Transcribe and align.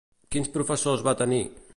Quins 0.35 0.49
professors 0.55 1.03
va 1.09 1.15
tenir? 1.21 1.43